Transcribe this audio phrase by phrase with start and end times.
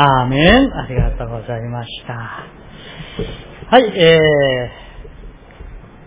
[0.00, 0.72] アーメン。
[0.72, 2.14] ありがとうございました。
[3.68, 4.20] はい、え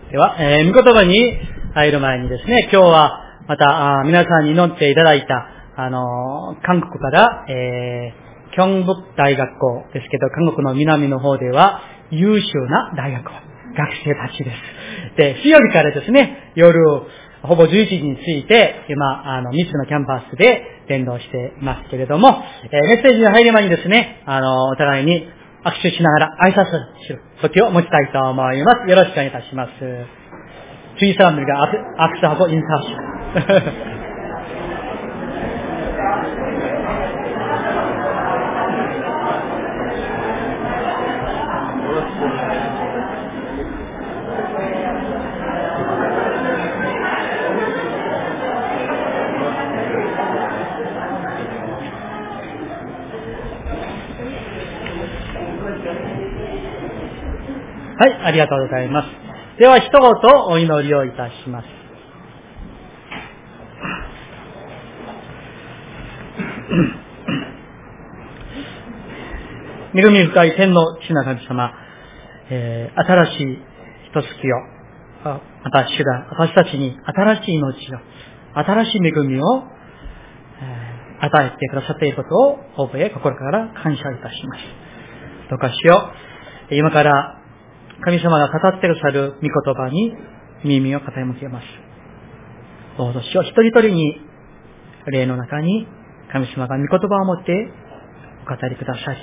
[0.08, 1.38] ー、では、えー、御言葉に
[1.74, 5.46] 入る前にですね、今日はまた、あ皆さんに祈っていただいた、
[5.76, 13.42] あのー、韓国から、えー、キョンブ大学校ですけど、韓国の南の方では優秀な大学校、学
[14.06, 14.52] 生たちで
[15.12, 15.16] す。
[15.18, 16.80] で、水曜日からですね、夜、
[17.43, 25.27] ほぼ11時について、今、あの、3つのキャンパスで伝道していますけれども、えーメッセージに入る前にですね、あの、お互いに
[25.63, 26.65] 握手しながら挨拶
[27.07, 28.89] する時を持ちたいと思います。
[28.89, 30.27] よろしくお願いいたします。
[30.97, 33.90] 주의사람들과 악수하고 인사합시다.
[57.98, 59.08] はい、ありがとうございます。
[59.58, 60.00] では、一言
[60.48, 61.66] お祈りをいたします。
[69.94, 71.74] 恵み深い天の父な神様、
[72.48, 73.58] えー新しい
[74.08, 74.56] 一月を、
[75.64, 77.98] また主が私たちに新しい命を、
[78.54, 79.64] 新しい恵みを、
[80.62, 80.92] えー
[81.24, 82.36] 与えてくださっていること
[82.82, 84.62] を覚え、心から感謝いたします。
[85.50, 86.10] どうかしよ
[86.70, 86.74] う。
[86.74, 87.41] 今から
[88.04, 90.12] 神様が語ってくださる御言葉に
[90.64, 91.66] 耳を傾けます。
[92.98, 93.44] どうぞしよう。
[93.44, 94.20] 一人一人に、
[95.06, 95.86] 霊の中に
[96.32, 97.72] 神様が御言葉を持って
[98.46, 99.16] お語りください。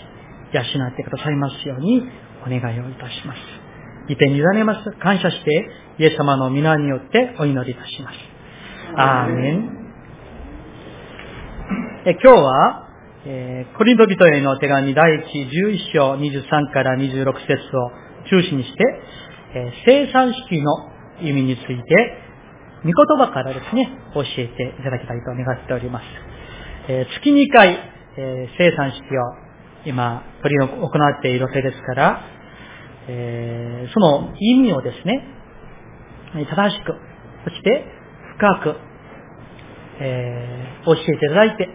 [0.54, 2.04] 養ってくださいますように
[2.46, 3.40] お願いをいたします。
[4.08, 4.92] 一点に委ねます。
[5.00, 5.70] 感謝して、
[6.00, 8.18] イエス様の皆によってお祈りいたします。
[8.96, 9.80] アーメン。
[12.06, 12.88] え今日は、
[13.26, 18.84] えーコリント人への手紙第1、11章23から26節を中心にして、
[19.56, 20.90] えー生産式の
[21.22, 22.18] 意味について、
[22.84, 26.04] 御言葉からですね、教えていただきたいと願っております。
[26.88, 27.80] え月2回、
[28.18, 29.50] えー生産式を
[29.86, 30.90] 今、取り行
[31.20, 32.22] っているわけですから、
[33.08, 35.26] えその意味をですね、
[36.34, 36.94] 正しく、
[37.46, 37.86] そして
[38.38, 38.76] 深く、
[40.00, 41.70] え教えていただいて、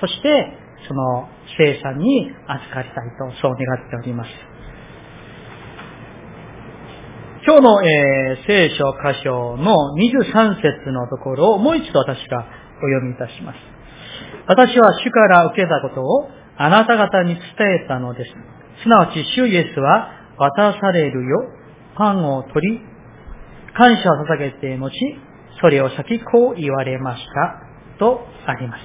[0.00, 4.53] そして、その生産に預かりたいと、そう願っております。
[7.46, 13.58] 今日の、えー聖書箇所の23節のところをもう一度私がお読みいたします。
[14.48, 17.42] 私は主から受けたことをあなた方に伝
[17.84, 18.30] えたのです。
[18.82, 21.44] すなわち主イエスは渡されるよ、
[21.96, 22.80] パンを取り、
[23.76, 24.90] 感謝を捧げて後、
[25.60, 27.98] それを先こう言われました。
[27.98, 28.80] とあります。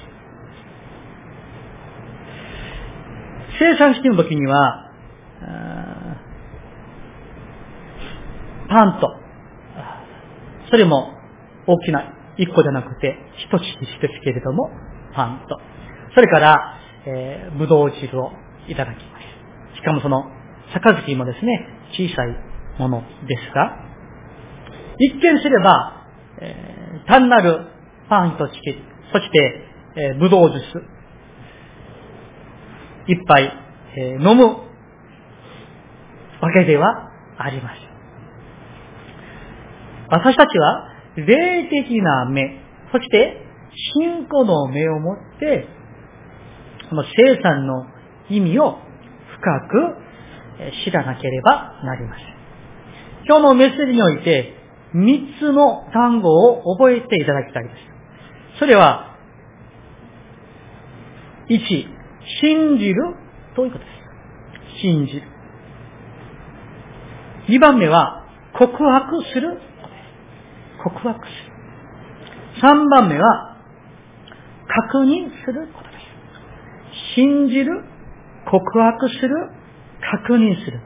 [3.58, 4.92] 生産式の時には、
[5.44, 5.90] あー
[8.70, 9.14] パンと、
[10.70, 11.12] それも
[11.68, 13.80] 大きな一個じゃなくて、一つ一つ
[14.24, 14.70] けれども、
[15.14, 15.60] パンと。
[16.14, 18.32] それから、えー、ぶどう汁を
[18.68, 19.20] いただきま
[19.74, 19.78] す。
[19.78, 20.26] しかもその、
[20.72, 22.36] 杯もですね、小さい
[22.80, 23.78] ものですが、
[25.00, 26.06] 一見すれば、
[26.42, 26.70] えー
[27.08, 27.66] 単なる
[28.10, 28.76] パンとチキ、
[29.12, 29.64] そして、
[29.96, 30.66] えーぶどうジュース、
[33.08, 33.52] 一杯、
[33.98, 34.60] えー飲むわ
[36.54, 37.89] けではありません。
[40.10, 42.62] 私たちは、霊的な目、
[42.92, 43.46] そして、
[43.94, 45.68] 信仰の目を持って、
[46.90, 47.86] この生産の
[48.30, 48.78] 意味を
[49.40, 49.96] 深く
[50.84, 52.26] 知らなければなりません。
[53.28, 54.56] 今日のメッセージにおいて、
[54.94, 57.76] 三つの単語を覚えていただきたいです。
[58.60, 59.16] それは、
[61.48, 61.60] 一、
[62.42, 62.96] 信じる
[63.56, 63.86] ということで
[64.78, 64.82] す。
[64.82, 65.24] 信じる。
[67.50, 68.26] 二番目は、
[68.58, 69.60] 告白する。
[70.84, 71.60] 告白する。
[72.62, 73.58] 三番目は、
[74.68, 77.16] 確認することです。
[77.16, 77.84] 信じる、
[78.50, 79.30] 告白する、
[80.12, 80.82] 確認する。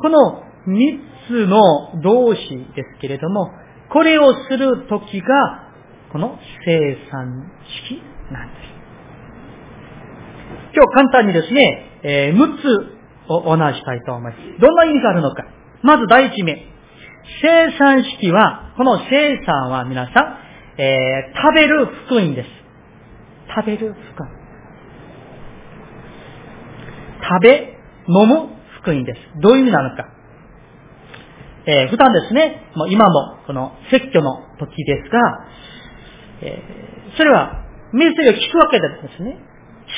[0.00, 2.40] この三つの動詞
[2.74, 3.50] ですけれども、
[3.92, 5.26] これをするときが、
[6.12, 7.50] この生産
[7.88, 8.02] 式
[8.32, 8.76] なんです。
[10.74, 14.36] 今日簡単にですね、えー、6つをお話したいと思います。
[14.60, 15.44] どんな意味があるのか。
[15.82, 16.75] まず第一目。
[17.42, 20.20] 生産式は、この生産は皆さ
[20.78, 22.48] ん、えー食べる福音です。
[23.54, 24.30] 食べる福音。
[27.22, 27.78] 食べ、
[28.08, 28.48] 飲む
[28.80, 29.20] 福音です。
[29.40, 30.08] どういう意味なのか。
[31.66, 35.18] えー普段ですね、もう今もこの説教の時ですが、
[36.42, 39.38] えーそれはメッセージを聞くわけでですね、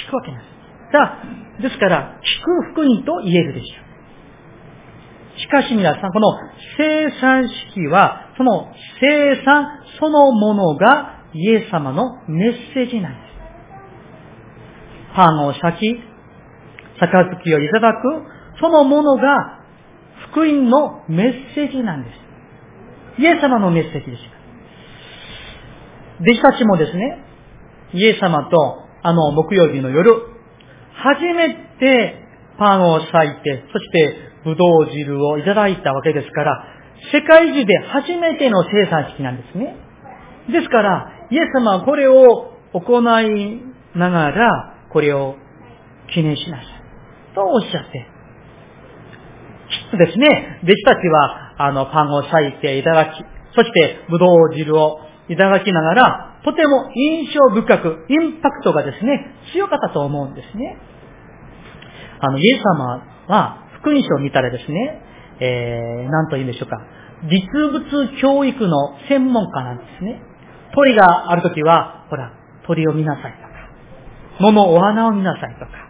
[0.06, 0.58] 聞くわけなんです。
[0.92, 1.20] さ
[1.58, 3.87] あ、ですから、聞く福音と言えるでしょう。
[5.38, 6.36] しかし皆さん、この
[6.76, 9.66] 生産式は、その生産
[10.00, 13.28] そのものがイエス様のメッセージなんです。
[15.14, 16.00] パンを裂き、
[16.98, 19.60] 杯をいただく、そのものが
[20.32, 23.22] 福音のメッセージなんです。
[23.22, 24.22] イエス様のメッセージです。
[26.20, 27.24] 弟子たちもですね、
[27.94, 30.10] イエス様とあの木曜日の夜、
[30.94, 32.24] 初めて
[32.58, 33.12] パンを裂い
[33.42, 36.64] て、そしてブドウ汁をいただいたわけですから、
[37.12, 39.76] 世界中で初めての生産式なんですね。
[40.50, 43.62] ですから、イエス様はこれを行い
[43.94, 45.36] ながら、これを
[46.12, 46.66] 記念しなさい。
[47.34, 48.06] とおっしゃって。
[49.68, 53.24] きっとですね、弟子たちは、あの、パンを裂いていただき、
[53.54, 60.78] そして、ぶどう汁をいただきながら、とても印象深く、インパクトがですね、強かったと思うんですね。
[62.20, 65.02] あの、イエス様は、福音書を見たらですね、
[65.40, 66.78] えー、なんと言うんでしょうか。
[67.24, 67.40] 実
[67.72, 70.22] 物教育の専門家なんですね。
[70.74, 72.32] 鳥があるときは、ほら、
[72.66, 73.48] 鳥を見なさいとか、
[74.40, 75.88] 桃お花を見なさいとか、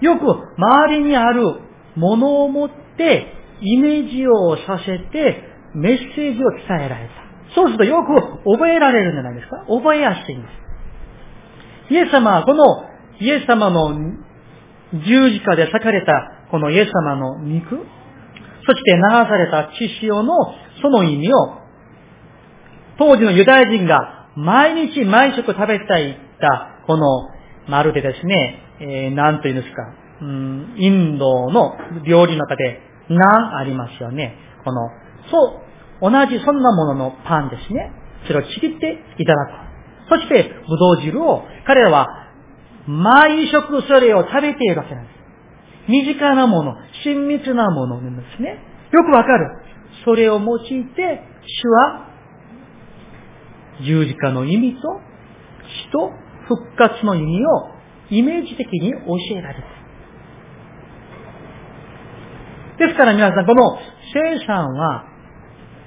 [0.00, 0.24] よく
[0.56, 1.60] 周りにある
[1.96, 7.54] ものを持ってイメージをさせてメッセージを伝えられた。
[7.54, 11.94] そうするとよく覚えられるんじゃないですか覚えやすいんです。
[11.94, 12.64] イエス様はこの
[13.20, 13.92] イエス様の
[14.92, 17.76] 十字架で裂かれたこのイエス様の肉、
[18.66, 20.34] そして流された血潮の
[20.82, 21.58] その意味を
[22.98, 27.28] 当時のユダヤ人が毎日毎食食べたいったこの
[27.68, 29.82] まるでですね、えー、なんというんですか、
[30.22, 34.36] うん、インドの料理の中でナンありますよね。
[34.64, 34.90] この、
[35.30, 35.62] そ
[36.00, 37.92] う、同じそんなもののパンですね。
[38.26, 40.10] それをちぎっていただく。
[40.10, 42.08] そして、ぶどう汁を、彼らは
[42.86, 45.09] 毎食それを食べているわけなんです。
[45.90, 48.50] 身近なもの、親密なものなんですね。
[48.92, 49.50] よくわかる。
[50.04, 52.06] それを用いて、主は
[53.84, 54.80] 十字架の意味と
[55.86, 56.10] 死と
[56.46, 57.50] 復活の意味を
[58.10, 58.98] イメージ的に教
[59.36, 59.64] えられる。
[62.78, 63.78] ですから皆さん、この
[64.14, 65.04] 生産は、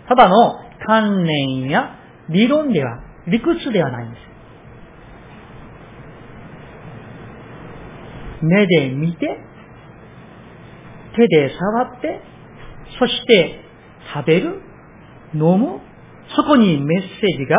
[0.07, 1.95] ただの観念や
[2.29, 4.21] 理論では、理屈ではないんです。
[8.43, 9.52] 目で見て、
[11.15, 12.21] 手で触って、
[12.99, 13.59] そして
[14.13, 14.61] 食べる、
[15.33, 15.79] 飲む、
[16.35, 17.57] そこにメッセージが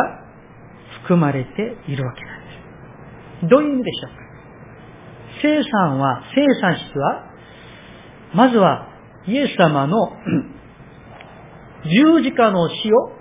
[1.03, 2.51] 含まれているわけなんで
[3.43, 3.49] す。
[3.49, 4.25] どういう意味でしょうか？
[5.41, 7.23] 生産は、生産式は、
[8.33, 8.87] まずは
[9.27, 9.97] イエス様の
[11.85, 13.11] 十字架の死を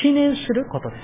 [0.00, 1.02] 記念することです。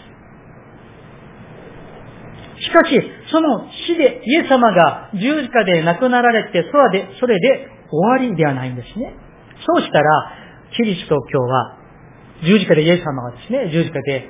[2.64, 3.00] しかし、
[3.30, 9.14] その死でイエス様が十字架で亡くなられて、それで、それで終わりではないんですね。
[9.66, 10.32] そうしたら、
[10.76, 11.78] キリスト教は、
[12.42, 14.28] 十字架でイエス様がですね、十字架で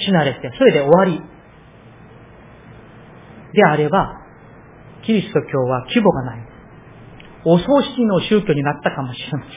[0.00, 1.22] 死なれて、それで終わり
[3.52, 4.20] であれば、
[5.04, 6.46] キリスト教は規模がない。
[7.44, 9.50] お葬式の宗教になったかもしれません。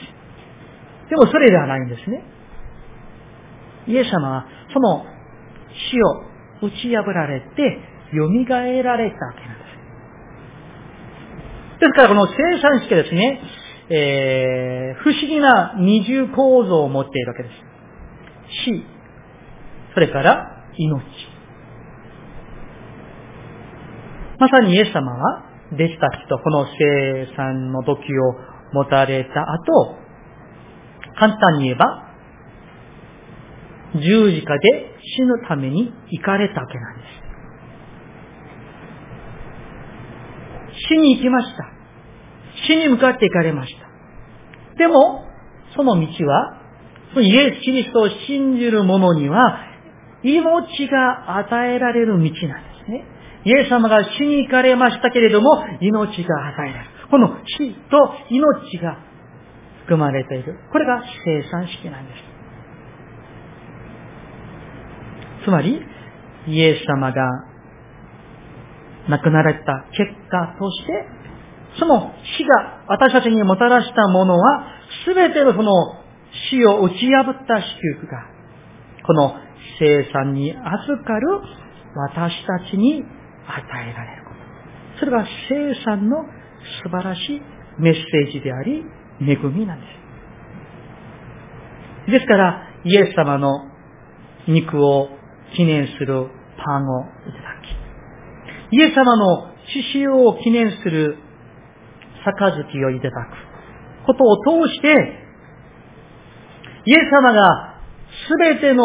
[1.10, 2.22] でもそれではないんですね。
[3.88, 5.04] イエス様はその
[5.72, 6.00] 死
[6.62, 7.78] を打ち破られて、
[8.12, 8.28] 蘇
[8.82, 9.59] られたわけなんで。
[11.80, 13.40] ですからこの生産式ですね、
[13.88, 17.54] えー、不思議な二重構造を持っているわけです。
[18.66, 18.84] 死、
[19.94, 21.02] それから命。
[24.38, 28.34] まさにイエス様は弟子たちとこの生産の時を
[28.72, 29.96] 持たれた後、
[31.18, 32.08] 簡単に言えば、
[33.94, 37.30] 十字架で死ぬために行かれたわけなんです。
[40.88, 41.79] 死に行きました。
[42.66, 43.80] 死に向かって行かれました。
[44.76, 45.26] でも、
[45.76, 46.56] その道は、
[47.16, 49.58] イエス・キリストを信じる者には、
[50.22, 52.34] 命が与えられる道なんで
[52.84, 53.04] すね。
[53.44, 56.90] イエス様が死に行かれましたけれども、命が与えられる。
[57.10, 58.98] この死と命が
[59.80, 60.58] 含まれている。
[60.70, 62.22] これが生産式なんです。
[65.44, 65.82] つまり、
[66.46, 67.22] イエス様が
[69.08, 71.08] 亡くなられた結果として、
[71.78, 74.66] その死が私たちにもたらしたものは、
[75.04, 75.72] すべてのその
[76.50, 78.26] 死を打ち破った祝福が、
[79.06, 79.34] この
[79.78, 81.40] 生産に預かる
[81.94, 83.04] 私たちに与
[83.88, 85.00] えられること。
[85.00, 86.24] それが生産の
[86.82, 87.42] 素晴らしい
[87.78, 88.84] メッセージであり、
[89.20, 89.86] 恵みなんで
[92.06, 92.10] す。
[92.10, 93.70] ですから、イエス様の
[94.48, 95.08] 肉を
[95.54, 97.60] 記念するパンをいただ
[98.70, 101.18] き、イエス様の血潮を記念する
[102.24, 103.50] 杯をいただく
[104.06, 104.88] ことを通して、
[106.86, 107.80] イエス様が
[108.28, 108.84] すべての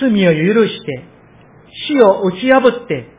[0.00, 1.04] 罪を許して、
[1.88, 3.18] 死を打ち破って、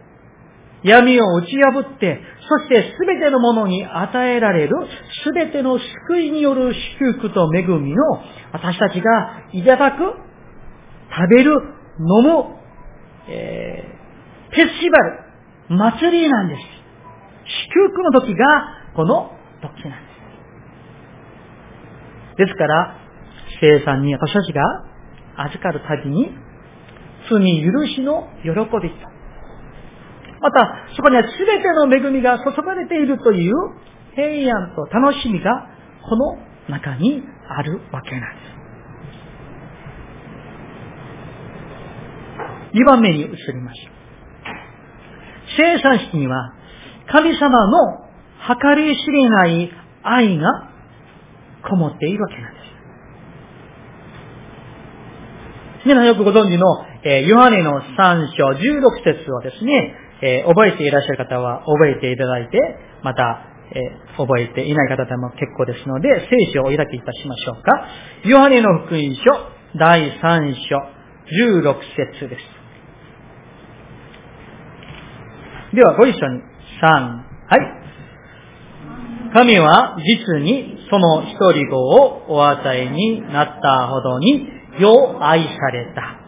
[0.83, 4.75] 闇を打ち破って、そしてすべてのものに与えられる、
[5.23, 8.03] すべての救いによる祝福と恵みを
[8.53, 11.51] 私たちがいただく、食べる、
[11.99, 12.55] 飲む、
[13.27, 16.61] えー、フェスティバル、祭りなんです。
[17.49, 18.45] 祝福の時が
[18.95, 20.09] この時なんで
[22.37, 22.45] す。
[22.45, 22.95] ですから、
[23.59, 24.61] 生産に私たちが
[25.35, 26.31] 預かるたびに、
[27.29, 29.09] 罪許しの喜びと、
[30.41, 33.53] また、そこには全ての恵みが注がれているという
[34.15, 35.67] 平安と楽しみが
[36.07, 36.37] この
[36.69, 38.59] 中にあるわけなんです。
[42.73, 43.93] 2番目に移りましょう。
[45.57, 46.53] 生産式には
[47.11, 48.05] 神様の
[48.47, 49.71] 計り知れない
[50.03, 50.69] 愛が
[51.67, 52.69] こもっているわけなんです。
[55.85, 56.65] 皆さんよくご存知の、
[57.03, 62.59] えー、ヨハネの3章16節をですね、えー、覚えていらっしゃる方は覚えていただいて、
[63.01, 67.87] また、えー、覚えていない方でも結構ですので、聖書をお開きいたしましょうか。
[68.25, 69.21] ヨハネの福音書、
[69.77, 70.77] 第3章、
[71.63, 71.75] 16
[72.19, 72.41] 節です。
[75.75, 76.41] では、ご一緒に、
[76.81, 77.79] 3、はい。
[79.33, 84.47] 神は実にその一人子をお与えになったほどに、
[84.79, 86.19] よう愛された。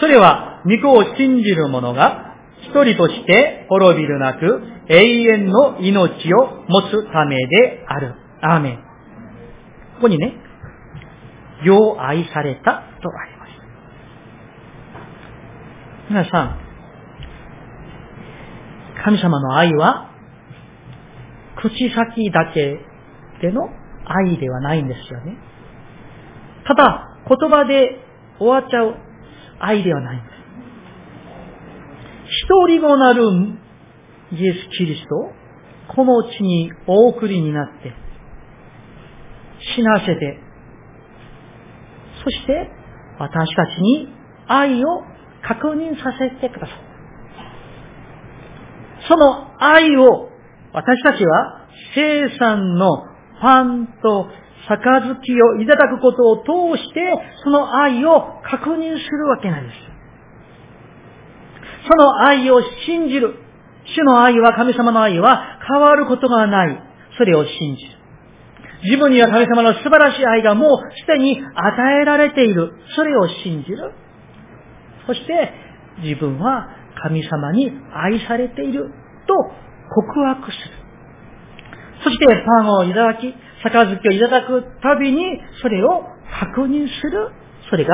[0.00, 8.14] それは、御子を信じる者が一人として滅びるなく永遠の命を持つためである。
[8.42, 8.76] アーメン。
[9.96, 10.34] ここにね、
[11.64, 13.50] よう愛されたとあります。
[16.10, 16.63] 皆さん、
[19.04, 20.10] 神様の愛は、
[21.56, 22.80] 口先だけ
[23.42, 23.68] での
[24.06, 25.36] 愛ではないんですよね。
[26.66, 28.00] ただ、言葉で
[28.38, 28.96] 終わっちゃう
[29.60, 30.34] 愛ではないんです。
[32.46, 33.22] 一人子なる
[34.32, 35.32] イエス・キリストを
[35.94, 37.92] この地にお送りになって、
[39.76, 40.38] 死なせて、
[42.24, 42.70] そして
[43.18, 44.08] 私たちに
[44.46, 45.02] 愛を
[45.46, 46.93] 確認させてください。
[49.08, 50.30] その愛を
[50.72, 53.04] 私たちは生産の
[53.40, 54.28] パンと
[54.66, 57.00] 杯をいただくことを通して、
[57.44, 59.76] その愛を確認するわけなんです。
[61.86, 63.34] その愛を信じる。
[63.84, 66.82] 主の愛は、神様の愛は変わることがない。
[67.18, 67.90] それを信じる。
[68.84, 72.72] 自分には神様の素晴らしい愛がもうすでに与えられている。
[72.96, 73.92] それを信じる。
[75.06, 75.52] そして、
[76.02, 76.68] 自分は
[77.04, 78.90] 神様に愛されている
[79.26, 79.34] と
[79.94, 80.74] 告白する。
[82.02, 82.26] そして
[82.58, 86.02] パンをいただき、杯をいただくたびにそれを
[86.40, 87.30] 確認する。
[87.68, 87.92] それが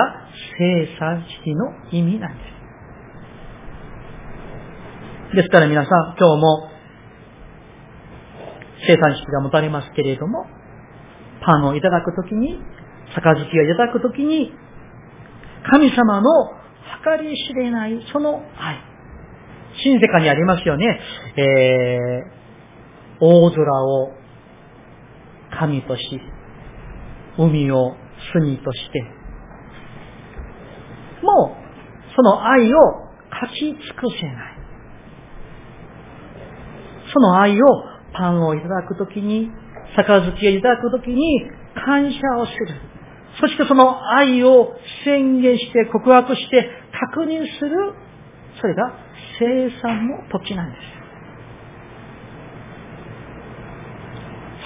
[0.59, 2.45] 生産式の意味なんで
[5.33, 5.37] す。
[5.37, 6.69] ですから皆さん、今日も
[8.87, 10.47] 生産式が持たれますけれども、
[11.45, 12.61] パンをいただくときに、
[13.15, 14.53] 杯をいただくときに、
[15.69, 16.31] 神様の
[17.19, 18.90] 計り知れないその愛。
[19.83, 21.01] 新世界にありますよね。
[21.37, 24.13] えー、大空を
[25.59, 26.21] 神とし、
[27.39, 27.95] 海を
[28.33, 29.03] 隅として、
[31.23, 32.79] もう、その愛を
[33.31, 34.61] 勝ち尽くせない。
[37.13, 37.65] その愛を
[38.13, 39.51] パンをいただくときに、
[39.97, 42.91] 杯をいただくときに感謝をする。
[43.41, 44.75] そしてその愛を
[45.05, 46.69] 宣言して告白して
[47.15, 47.95] 確認する。
[48.61, 48.93] それが
[49.39, 51.01] 生産の時なんです。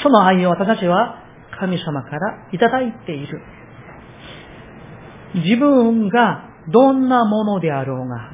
[0.03, 1.23] その愛を私たちは
[1.59, 3.41] 神様からいただいている。
[5.35, 8.31] 自分がどんなものであろうが、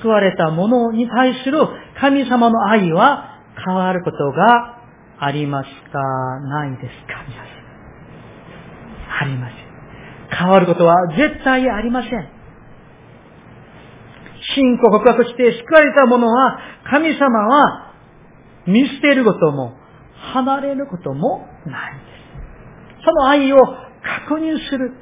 [0.00, 1.58] 救われたものに対する
[2.00, 4.78] 神様の愛は変わることが
[5.18, 5.98] ありますか
[6.40, 7.54] ないですか皆さん。
[9.22, 9.56] ありません。
[10.36, 12.33] 変わることは絶対ありません。
[14.54, 16.58] 信仰告白して救われた者は
[16.90, 17.94] 神様は
[18.66, 19.74] 見捨てることも
[20.34, 22.04] 離れることもないんで
[23.00, 23.04] す。
[23.04, 23.56] その愛を
[24.28, 24.92] 確認する。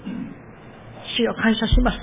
[1.17, 1.99] 主よ感謝します。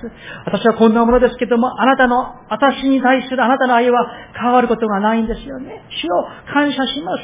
[0.46, 4.06] 私はこんなものですけども、あなたの、私に対するあなたの愛は
[4.40, 5.86] 変わることがないんですよね。
[6.02, 7.24] 主よ感謝します。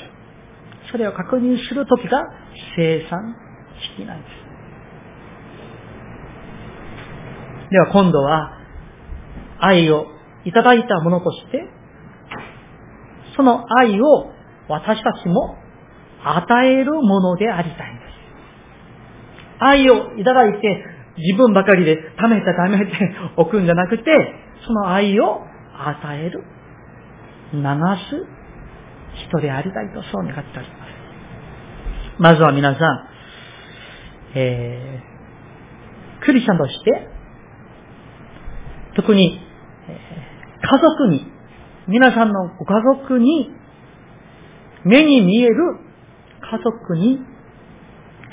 [0.91, 2.23] それを確認するときが
[2.75, 3.35] 生産
[3.97, 4.45] 式なんです。
[7.69, 8.64] では今度は、
[9.59, 10.05] 愛を
[10.45, 11.67] いただいたものとして、
[13.35, 14.31] その愛を
[14.69, 15.57] 私たちも
[16.23, 18.15] 与えるものでありたいんです。
[19.59, 20.85] 愛をいただいて
[21.17, 22.91] 自分ばかりで貯めて貯めて
[23.37, 24.03] おくんじゃなくて、
[24.65, 25.41] その愛を
[25.77, 26.43] 与える、
[27.53, 28.35] 流す
[29.29, 30.85] 人でありたいとそう願っております。
[32.17, 33.07] まずは皆さん、
[34.35, 37.09] えー、クリスチャンとして、
[38.95, 39.39] 特に、
[39.87, 41.25] 家族に、
[41.87, 43.51] 皆さんのご家族に、
[44.83, 45.55] 目に見える
[46.41, 47.19] 家族に、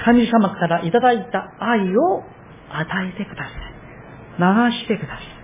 [0.05, 2.23] 神様からいただいた愛を
[2.71, 4.73] 与えてください。
[4.73, 5.43] 流してください。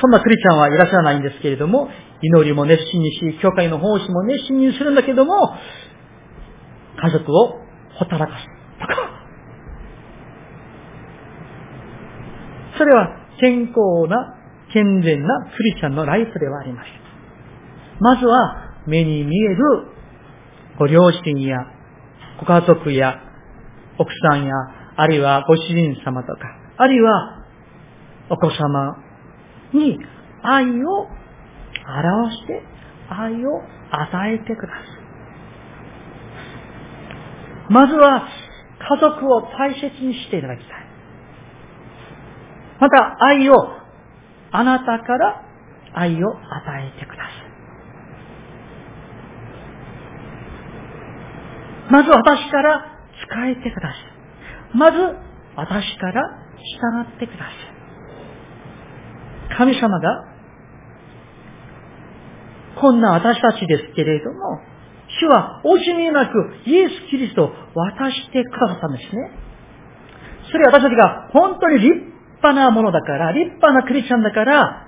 [0.00, 1.88] そんなクリスチャンはいらっしゃらないんですけれども、
[2.20, 5.34] 祈りも熱心にし、教会の奉仕も熱心にするんだけども、
[7.00, 7.58] 家族を
[7.98, 8.44] ほったらかす
[8.80, 9.13] とか、
[12.76, 13.08] それは
[13.40, 14.36] 健康な、
[14.72, 16.92] 健全なクリスチャンのライフではありません。
[18.00, 19.64] まずは、目に見える
[20.78, 21.56] ご両親や
[22.38, 23.20] ご家族や
[23.98, 24.52] 奥さんや、
[24.96, 26.40] あるいはご主人様とか、
[26.76, 27.44] あるいは
[28.30, 28.96] お子様
[29.72, 29.98] に
[30.42, 31.08] 愛を
[31.86, 32.62] 表して、
[33.08, 34.80] 愛を与えてくださ
[37.70, 37.72] い。
[37.72, 38.28] まずは、
[38.78, 40.83] 家族を大切にしていただきたい。
[42.80, 43.54] また、愛を、
[44.50, 45.44] あなたから
[45.94, 47.34] 愛を与えてください。
[51.90, 52.84] まず私から
[53.26, 53.98] 使えてください。
[54.76, 54.98] まず、
[55.56, 56.22] 私から
[56.58, 57.48] 従ってください。
[59.56, 60.24] 神様が、
[62.80, 64.60] こんな私たちですけれども、
[65.20, 66.32] 主は惜しみなく
[66.66, 69.30] イエス・キリストを渡してくださったんですね。
[70.50, 72.13] それは私たちが本当に立
[72.44, 74.86] 派なものだから、立派なクリスチャンだから、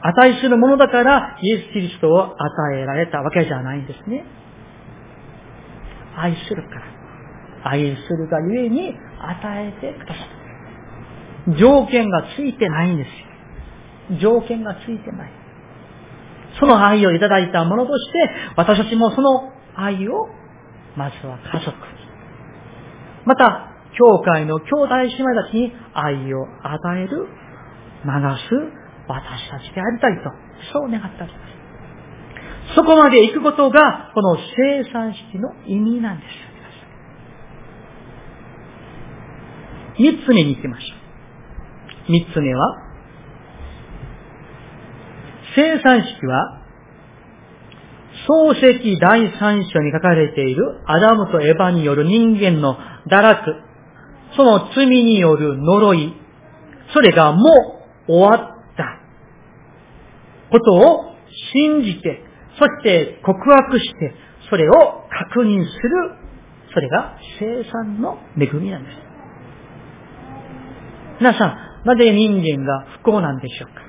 [0.00, 4.24] 値するものだから、イエス・キリストを与えられたわけじゃないんですね。
[6.16, 7.70] 愛するから。
[7.70, 10.20] 愛するがゆえに与えてくださ
[11.46, 11.56] る。
[11.58, 14.18] 条件がついてないんですよ。
[14.20, 15.32] 条件がついてない。
[16.60, 20.28] その愛をいただいたものとして、私たちもその愛を、
[20.96, 21.74] まずは家族に。
[23.24, 27.28] また、教会の兄弟姉妹たちに愛を与える、
[28.04, 28.10] 流
[28.48, 30.30] す私たちでありたいと、
[30.72, 32.74] そう願っております。
[32.74, 36.54] そこまで行くことが、この生産式の意味なんです。
[39.98, 40.94] 三つ目に行きましょ
[42.08, 42.12] う。
[42.12, 42.76] 三つ目は、
[45.54, 46.62] 生産式は、
[48.26, 52.76] 漱石第三章に書かれているアダムとエヴァによる人間の
[53.08, 53.63] 堕落、
[54.36, 56.14] その罪による呪い、
[56.92, 57.40] それがも
[58.08, 59.00] う終わった。
[60.50, 61.16] ことを
[61.52, 62.22] 信じて、
[62.58, 64.14] そして告白して、
[64.50, 64.72] それを
[65.10, 66.16] 確認する、
[66.72, 68.96] それが生産の恵みなんです。
[71.20, 73.82] 皆さん、なぜ人間が不幸なんでしょうか？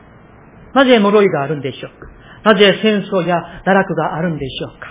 [0.73, 1.91] なぜ呪いがあるんでしょう
[2.43, 2.53] か？
[2.53, 4.87] なぜ戦争や堕落があるんでしょうか？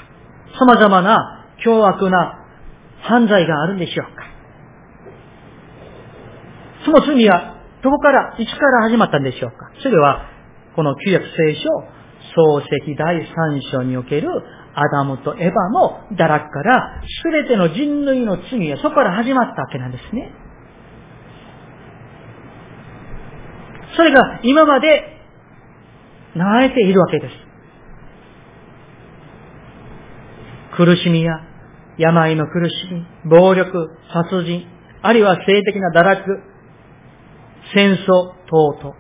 [0.59, 2.41] 様々な凶悪な
[3.03, 4.24] 犯罪があるんでしょうか？
[6.85, 9.71] その罪はどこから、いつから始まったんでしょうか？
[9.83, 10.27] それは、
[10.75, 11.69] この旧約聖書、
[12.35, 14.29] 創世第三章における
[14.75, 20.33] アダムとエヴァの堕落から、すべての人類の罪がそこから始まったわけなんですね。
[23.97, 25.21] それが今まで
[26.35, 27.35] 流れているわけです。
[30.77, 31.35] 苦しみや
[31.99, 34.67] 病の苦しみ、暴力、殺人、
[35.03, 36.43] あるいは性的な堕落、
[37.73, 38.97] 戦争等々。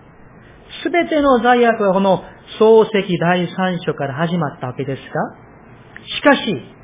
[0.82, 2.24] すべての罪悪はこの
[2.58, 5.44] 漱石第三章から始まったわけですが、
[6.06, 6.74] しかし、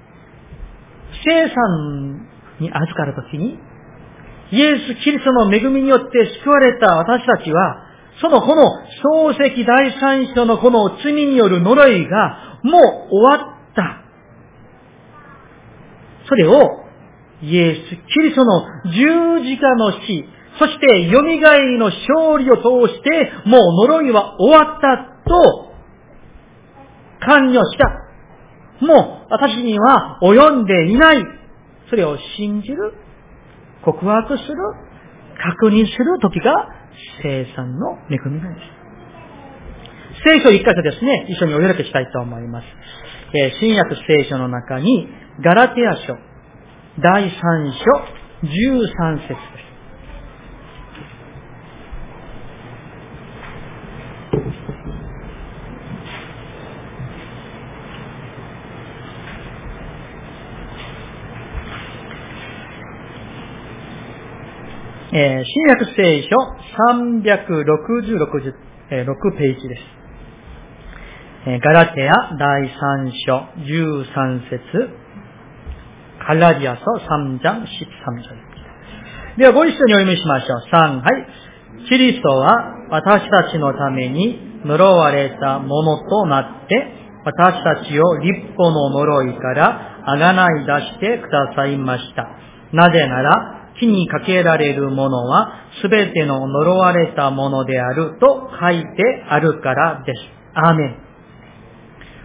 [1.24, 2.28] 生産
[2.60, 3.58] に預かるときに、
[4.52, 6.06] イエス・キリストの恵みによって
[6.42, 7.86] 救われた私たちは、
[8.20, 8.64] そのこの
[9.30, 14.04] 漱石第三章のこの罪による呪いがもう終わった。
[16.28, 16.80] それを
[17.42, 17.78] イエス・
[18.12, 25.70] キリストの十字架の死、そして蘇りの勝利を通して、もう呪いは終わったと、
[27.20, 28.84] 関与した。
[28.84, 31.24] もう私には及んでいない。
[31.88, 32.94] それを信じる、
[33.84, 34.56] 告白する、
[35.42, 36.68] 確認する時が
[37.22, 38.80] 生産の恵みなんです。
[40.24, 42.66] 聖書一箇所ですね、一緒にお読みしたいと思います。
[43.32, 45.08] えー、新約聖書の中に、
[45.42, 46.16] ガラテア書、
[47.00, 49.69] 第3章、13節です。
[65.12, 66.36] えー、新約聖書
[66.94, 68.54] 366、
[68.92, 69.82] え6ページです。
[71.48, 74.60] えー、ガラテア第3章13節
[76.24, 78.40] カラリアソ3章13章で
[79.34, 79.38] す。
[79.38, 80.62] ではご一緒にお読みしましょう。
[80.72, 81.26] 3、はい。
[81.88, 86.86] キリストは私たちのために呪われたものとなって、
[87.24, 92.28] 私たちを立法の呪いからあがない出してくださいました。
[92.72, 95.52] なぜなら、火にかけられるものは
[95.82, 100.18] すべての呪われたものであると書いてあるからです。
[100.54, 100.96] アーメン。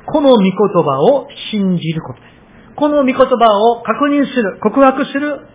[0.08, 2.36] この御言葉を信じることです。
[2.76, 5.48] この御言葉を確認する、告白する。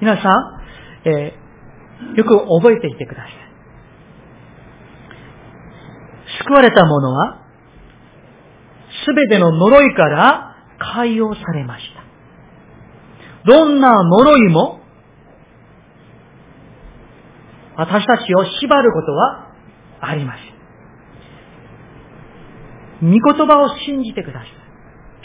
[0.00, 3.32] 皆さん、えー、よく覚えていてください。
[6.44, 7.42] 救われた者は、
[9.06, 11.97] すべての呪いから解放されました。
[13.48, 14.80] どんな呪いも、
[17.76, 19.54] 私たちを縛ることは
[20.00, 20.34] ありま
[23.00, 23.10] せん。
[23.10, 24.48] 御言葉を信じてください。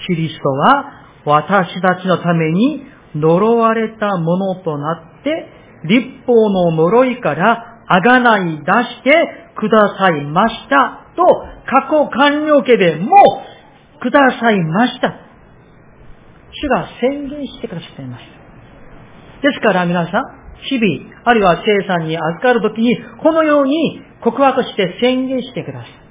[0.08, 0.86] キリストは
[1.26, 5.50] 私たちのために呪われたものとなって、
[5.84, 11.24] 立法の呪いからあがない出してくださいましたと、
[11.66, 13.10] 過去完了家でも
[14.02, 15.33] くださいました。
[16.54, 18.22] 主が宣言してくださっています。
[19.42, 26.04] ですから皆さん、日々、あるいは生産に預かるときに、このように告白して宣言してください。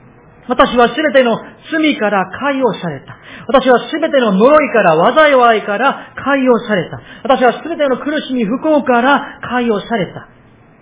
[0.49, 1.39] 私はすべての
[1.71, 3.17] 罪から解放された。
[3.47, 7.01] 私はすべての呪いから、災いから解放された。
[7.23, 10.29] 私はすべての苦しみ、不幸から解放された。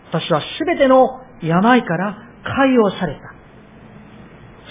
[0.08, 3.20] 私はすべての病から解放された。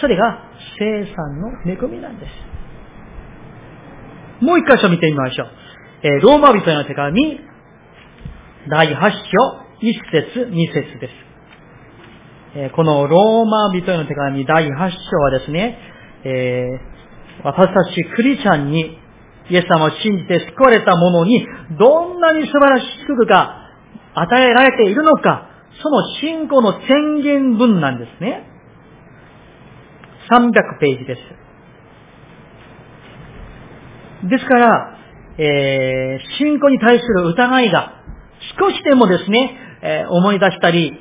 [0.01, 0.39] それが
[0.79, 2.48] 生産の恵みなんです。
[4.41, 5.47] もう一箇所見てみましょう。
[6.03, 7.39] えー、ローマ人への手紙、
[8.69, 11.13] 第8章、1節、2節です。
[12.55, 15.77] えー、このローマ人への手紙第8章はですね、
[16.23, 18.97] えー、私たちクリスチャンに
[19.49, 21.45] イエス様を信じて救われた者に
[21.79, 23.55] どんなに素晴らしい祝が
[24.13, 25.49] 与えられているのか、
[25.81, 28.45] その信仰の宣言文なんですね。
[30.31, 31.21] 300ページです。
[34.23, 34.97] ですから、
[35.37, 37.93] えー、信仰に対する疑いが
[38.59, 40.93] 少しでもですね、えー、思い出したり、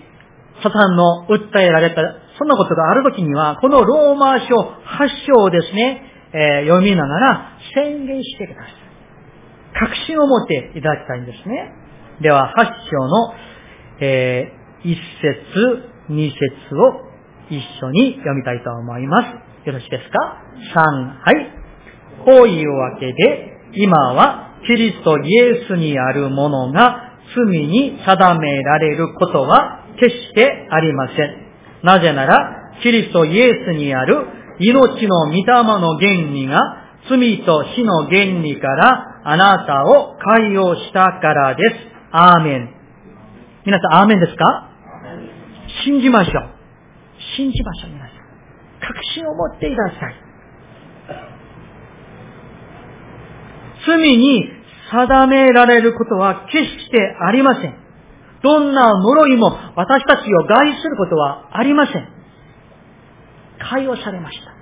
[0.63, 2.03] サタンの訴えられた、
[2.39, 6.03] そんなことがあるときには、このローマ書8章をですね、
[6.33, 8.73] えー、読みながら宣言してください。
[9.81, 11.73] 確信を持っていただきたいんですね。
[12.21, 13.35] では、8章の、
[14.01, 17.09] えー、1節、2節を
[17.51, 19.67] 一緒に読みたいと思います。
[19.67, 20.43] よろしいですか
[20.75, 20.81] ?3、
[21.25, 21.58] はい。
[22.25, 31.49] こういうわけで、今はキリストイエスにあるものが罪に定められることは決してありません。
[31.83, 32.39] なぜなら、
[32.83, 34.27] キリストイエスにある
[34.61, 36.61] 命の御霊の原理が
[37.09, 41.75] 罪と死の原理からあなたを解放したからです。
[42.11, 42.75] アーメン。
[43.65, 44.71] 皆さん、アーメンですか？
[45.85, 46.49] 信じましょう。
[47.37, 48.17] 信じましょう、皆さん。
[48.81, 50.28] 確信を持っていただきたい。
[53.87, 54.45] 罪に
[54.91, 57.75] 定められることは決してありません。
[58.43, 62.09] どんな呪いも私たちを害することはありません。
[63.59, 64.59] 解放されました。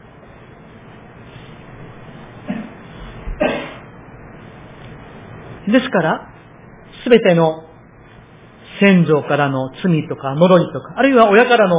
[5.72, 6.28] ですから、
[7.04, 7.64] すべての
[8.80, 11.76] 先祖からの罪とか呪いとか、あるいは親からの、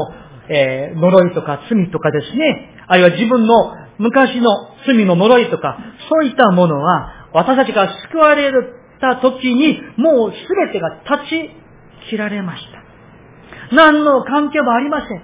[0.50, 4.46] えー、呪いとか罪とかですね、あるいは自分の昔の
[4.86, 5.78] 罪の呪いとか、
[6.10, 8.52] そういったものは私たちが救われ
[9.00, 12.64] た時に、もうすべてが立ち切られまし
[13.70, 13.76] た。
[13.76, 15.20] 何の関係もありません。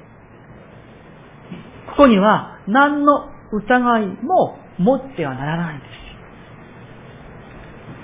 [1.87, 5.89] ここには何の疑いも持ってはならないんです。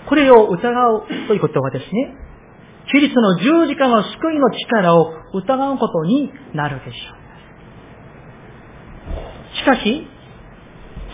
[0.10, 2.16] これを疑うということはですね、
[2.92, 7.14] キリストの十字架の救いの力を疑うことになるでしょ
[9.54, 9.56] う。
[9.56, 10.08] しかし、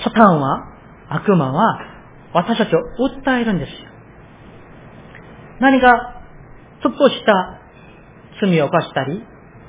[0.01, 0.61] サタンは、
[1.09, 1.94] 悪魔は、
[2.35, 3.77] 私たちを訴えるんですよ。
[5.61, 6.21] 何か、
[6.83, 7.61] ちょっとした
[8.41, 9.23] 罪を犯したり、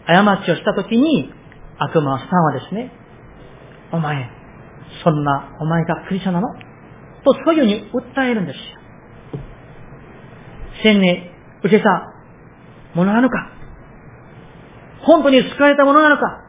[0.05, 1.33] 過ちをしたときに、
[1.79, 2.91] 悪魔さんはですね、
[3.93, 4.29] お前、
[5.05, 6.49] そんな、お前がクリスチャなの？
[7.25, 8.63] と、そういうふうに訴えるんですよ。
[10.83, 11.31] 千年
[11.63, 12.13] 受けた
[12.95, 13.53] ものなのか？
[15.03, 16.43] 本当に救われたものなのか？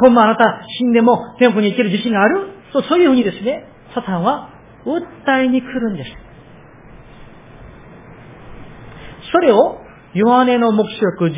[0.00, 2.53] 今晩あなた死んでも天国に行ける自信がある？
[2.82, 4.50] そういうふうにですね、サタンは
[4.84, 6.10] 訴えに来るんです。
[9.32, 9.80] それを
[10.14, 11.32] ヨハネの目視録12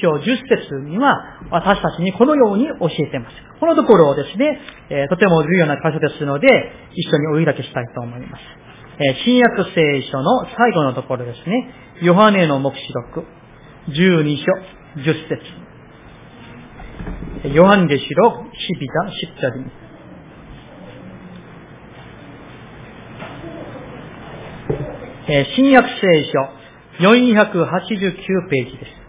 [0.00, 3.36] 章10節には私たちにこのように教えています。
[3.58, 6.48] このところをですね、え、とても重要な箇所ですので、
[6.94, 8.42] 一緒にお開きしたいと思います。
[9.00, 13.26] え、新約聖書の最後のところですね、ヨハネの目視録
[13.88, 14.44] 12章
[15.00, 15.42] 10節
[17.54, 19.81] ヨハンゲシロシビタシッチャリ
[25.28, 29.02] え新約聖書489ページです。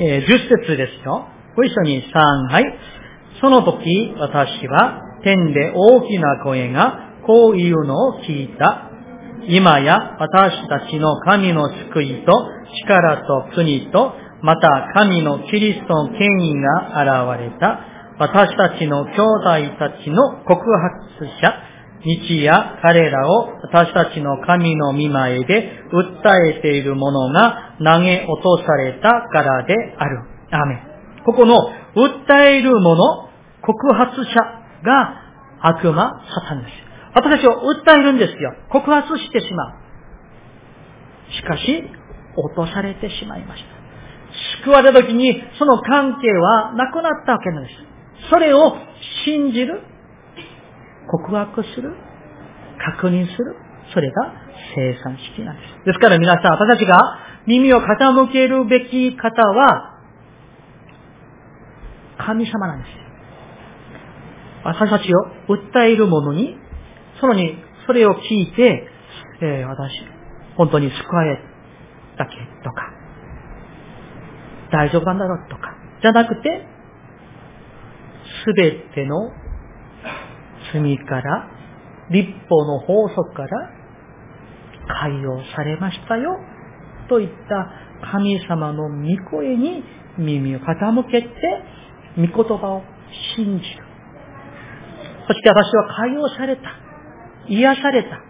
[0.00, 1.28] えー、10節ですよ。
[1.54, 2.64] ご一緒に3、はい。
[3.40, 8.90] その時、私は天で大きな声がこういうのを聞いた。
[9.48, 12.32] 今や私たちの神の救いと
[12.84, 17.91] 力と国と、また神のキリストの権威が現れた。
[18.18, 21.54] 私たちの兄弟たちの告発者、
[22.02, 30.18] 日夜彼らを私たちの神の見前で訴えているものが投げ落とされたからである。
[30.50, 30.82] アメ
[31.24, 31.56] ここの
[31.94, 33.28] 訴えるもの、
[33.62, 34.34] 告発者
[34.84, 35.22] が
[35.60, 36.72] 悪魔、サタンです。
[37.14, 38.54] 私たちを訴えるんですよ。
[38.70, 39.74] 告発してしまう。
[41.32, 41.84] しかし、
[42.36, 44.64] 落とされてしまいました。
[44.64, 47.91] 救われた時に、その関係はなくなったわけなんです。
[48.30, 48.76] それを
[49.24, 49.82] 信じる、
[51.10, 51.94] 告白する、
[52.96, 53.56] 確認する、
[53.92, 54.32] それが
[54.74, 55.84] 生産式なんです。
[55.86, 56.96] ですから皆さん、私たちが
[57.46, 60.00] 耳を傾けるべき方は、
[62.18, 62.90] 神様なんです。
[64.64, 66.56] 私たちを訴える者に、
[67.20, 67.56] そのに、
[67.86, 68.88] それを聞いて、
[69.40, 69.92] えー、私、
[70.56, 71.40] 本当に救われ
[72.16, 72.32] たけ
[72.62, 72.92] とか、
[74.70, 76.66] 大丈夫なんだろうとか、じゃなくて、
[78.44, 79.30] すべての
[80.72, 81.48] 罪から、
[82.10, 83.48] 立法の法則から
[84.88, 86.36] 解放されましたよ、
[87.08, 89.84] といった神様の御声に
[90.18, 91.30] 耳を傾けて、
[92.16, 92.82] 御言葉を
[93.36, 93.84] 信じる。
[95.26, 96.62] そして私は解放された。
[97.48, 98.20] 癒された。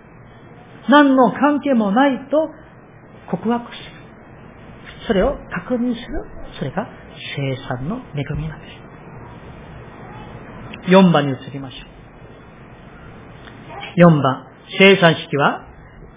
[0.89, 2.49] 何の関係もないと
[3.31, 4.03] 告白する。
[5.07, 6.07] それを確認する。
[6.59, 6.87] それが
[7.37, 8.92] 生産の恵みなんです。
[10.89, 11.77] 4番に移りましょ
[14.07, 14.11] う。
[14.11, 14.47] 4番、
[14.79, 15.67] 生産式は、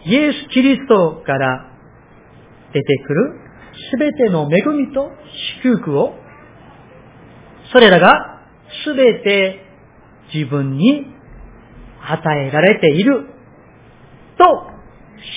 [0.05, 1.71] イエス・キリストから
[2.73, 3.39] 出てくる
[3.91, 5.11] すべての恵みと
[5.63, 6.15] 祝福を、
[7.71, 8.41] それらが
[8.85, 9.65] すべて
[10.33, 11.05] 自分に
[12.01, 13.25] 与えられている
[14.37, 14.45] と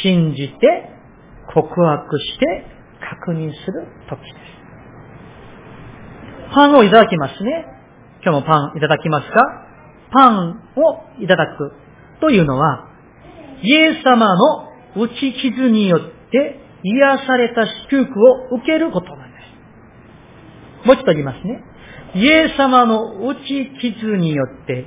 [0.02, 0.90] 信じて
[1.54, 2.66] 告白して
[3.00, 4.58] 確認する時です。
[6.54, 7.77] パンをいただきますね。
[8.24, 9.68] 今日もパンいただきますか
[10.10, 11.72] パンをいただく
[12.20, 12.88] というのは、
[13.62, 16.00] イエス様の打ち傷によっ
[16.30, 19.36] て癒された祝福を受けることなんで
[20.84, 20.86] す。
[20.86, 21.62] もう一度言いますね。
[22.14, 24.86] イエス様の打ち傷によって、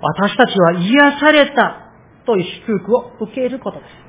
[0.00, 1.92] 私たちは癒された
[2.26, 4.06] という祝福を受けることです。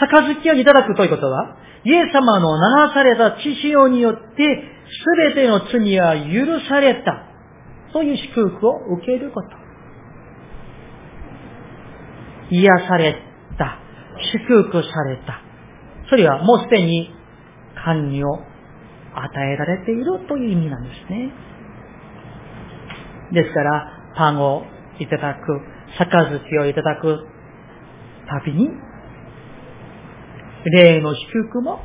[0.00, 2.56] 杯をいただくということは、イエス様の
[2.88, 4.20] 流された血潮によって
[4.90, 7.26] すべての罪は許された。
[7.92, 9.48] そういう祝福を受けること。
[12.50, 13.16] 癒され
[13.56, 13.78] た。
[14.32, 15.42] 祝福された。
[16.10, 17.10] それはもうすでに
[17.84, 18.28] 管理を
[19.14, 21.32] 与えられているという意味なんですね。
[23.32, 24.64] ですから、パンを
[24.98, 25.60] いただく、
[25.96, 27.26] 杯をいただく
[28.28, 28.68] たびに、
[30.64, 31.80] 霊の祝福も、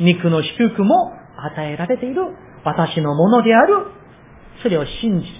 [0.00, 2.22] 肉の祝福も与えられている
[2.64, 3.86] 私のものである。
[4.62, 5.32] それを信じる。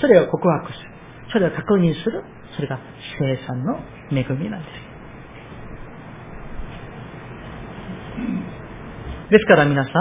[0.00, 0.88] それを告白する。
[1.32, 2.22] それを確認する。
[2.56, 2.78] それが
[3.18, 3.78] 生産の
[4.10, 4.84] 恵みなんです。
[9.30, 9.92] ですから皆さん、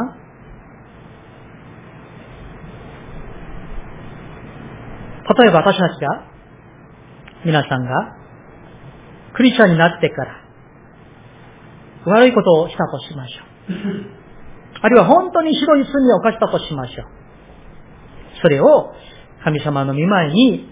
[5.24, 6.28] 例えば私たちが、
[7.46, 8.18] 皆さんが、
[9.36, 10.43] クリスチャンになってから、
[12.06, 14.24] 悪いことをしたとしましょう。
[14.82, 17.06] あるいは本当に白い罪を犯したとしましょう。
[18.42, 18.94] それを
[19.44, 20.70] 神様の見前に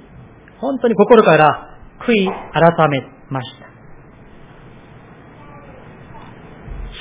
[0.59, 3.71] 本当に心から悔い改めました。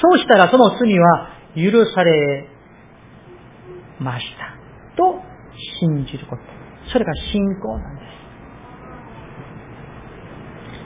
[0.00, 2.48] そうしたらその罪は許され
[3.98, 4.56] ました。
[4.96, 5.20] と
[5.80, 6.42] 信じること。
[6.92, 8.02] それが信仰なんで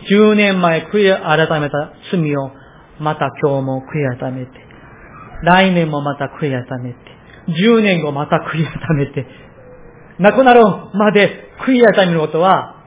[0.09, 0.15] す。
[0.15, 2.51] 10年前悔い改めた罪を
[3.01, 4.51] また今日も悔い改めて、
[5.43, 6.99] 来年もまた悔い改めて、
[7.49, 9.27] 10年後また悔い改めて、
[10.19, 12.83] 亡くなるまで悔い改めることは、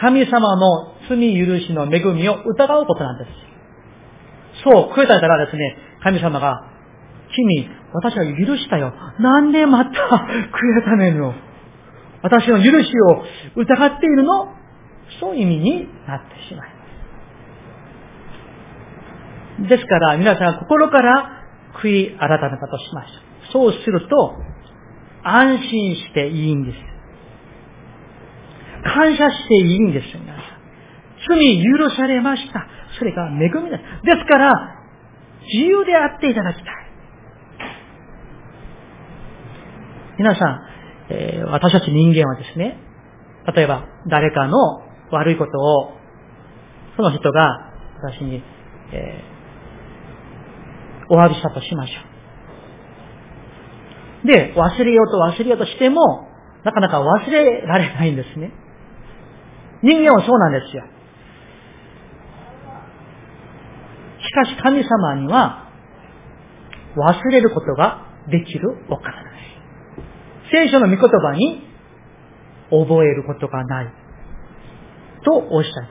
[0.00, 3.30] 神様の罪許しの恵みを疑うことなんです。
[4.64, 6.70] そう、食えたらですね、神様が、
[7.34, 8.92] 君、私は許したよ。
[9.18, 9.98] なんでまた食
[10.80, 11.34] えためるの？
[12.22, 13.24] 私の許しを
[13.56, 14.48] 疑っているの？
[15.20, 16.83] そういう意味になってしまいます。
[19.60, 21.44] ですから、皆さん心から
[21.82, 23.72] 悔い改めたとしましょう。
[23.72, 24.36] そうすると、
[25.22, 26.78] 安心していいんです。
[28.84, 30.44] 感謝していいんですよ、皆さん。
[31.28, 32.66] 罪許されました。
[32.98, 34.06] それが恵みです。
[34.06, 34.52] ですから、
[35.52, 36.64] 自由であっていただきたい。
[40.18, 40.60] 皆さん、
[41.10, 42.78] えー、私たち人間はですね、
[43.54, 44.56] 例えば誰かの
[45.10, 45.92] 悪いことを、
[46.96, 48.42] その人が私に、
[48.92, 49.33] え、
[51.14, 51.94] お詫びしたとしましょ
[54.24, 54.26] う。
[54.26, 56.28] で、忘れようと忘れようとしても、
[56.64, 58.52] なかなか忘れられないんですね。
[59.82, 60.82] 人間はそうなんですよ。
[64.18, 65.68] しかし神様には
[66.96, 69.08] 忘れることができるお方で
[70.50, 70.50] す。
[70.50, 71.62] 聖書の御言葉に
[72.70, 73.92] 覚えることがない
[75.22, 75.88] とおっしゃる。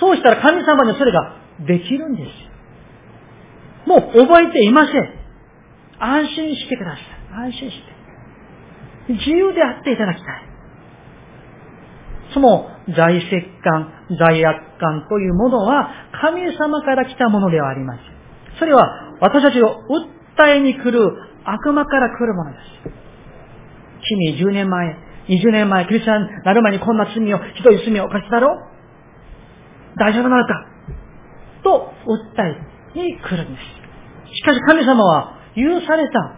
[0.00, 2.53] そうしたら神様にそれができるんですよ。
[3.86, 5.14] もう覚えていません。
[5.98, 7.46] 安心してください。
[7.46, 7.76] 安心し
[9.08, 9.12] て。
[9.12, 10.42] 自由であっていただきたい。
[12.32, 12.66] その
[12.96, 13.30] 罪石
[13.62, 18.04] 感、罪悪感というものは神様から来たものではありません。
[18.58, 19.82] それは私たちを
[20.38, 21.00] 訴えに来る
[21.44, 22.62] 悪魔から来るものです。
[24.06, 24.96] 君10年前、
[25.28, 30.66] 20年前、クリスチャンになる前にこんな罪を、ひどい罪を犯しただろう大丈夫なのか？
[31.62, 31.92] と
[32.36, 34.36] 訴えに来るんです。
[34.36, 36.36] しかし神様は許された。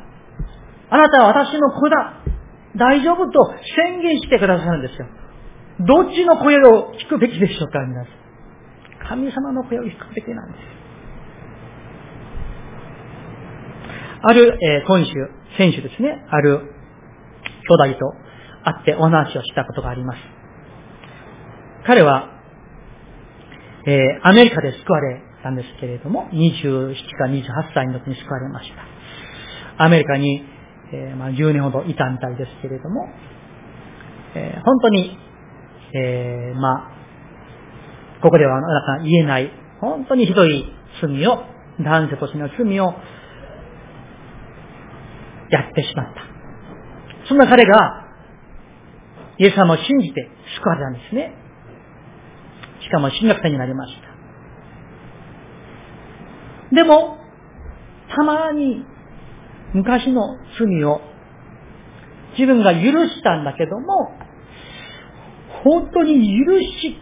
[0.91, 2.23] あなたは私の子だ。
[2.77, 5.07] 大丈夫と宣言してくださるんですよ。
[5.81, 9.09] どっちの声を聞くべきでしょうか、皆さん。
[9.09, 10.63] 神様の声を聞くべきなんです。
[14.23, 15.13] ある、えー、今週、
[15.57, 16.59] 先週ですね、ある
[17.69, 18.15] 兄弟と
[18.65, 20.19] 会ってお話をしたことがあります。
[21.87, 22.31] 彼は、
[23.87, 28.71] えー、アメリカで救われたんですけれども、27か28歳の時に救われまし
[29.79, 29.85] た。
[29.85, 30.43] アメリカに、
[30.93, 33.09] えー、まあ、10年ほどいたみたいですけれども、
[34.35, 35.19] えー、本当に
[35.95, 36.91] えー、まあ、
[38.23, 40.65] ここではなかなか言えない、本当にひどい
[41.01, 41.45] 罪を、
[41.81, 42.95] 男性としての罪を
[45.51, 46.23] やってしまった。
[47.29, 48.05] そんな彼が、
[49.39, 50.29] イエス様を信じて
[50.59, 51.35] 救われたんですね。
[52.83, 54.16] しかも進学生になりました。
[56.77, 57.17] でも、
[58.15, 58.85] たまに
[59.73, 61.01] 昔の罪を
[62.39, 64.13] 自分が許したんだけども、
[65.65, 67.01] 本当に許し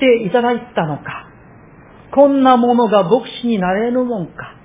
[0.00, 1.28] ていただいたのか、
[2.12, 4.56] こんなものが牧師になれるもんか、